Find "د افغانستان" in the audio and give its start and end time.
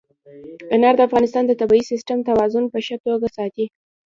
0.97-1.43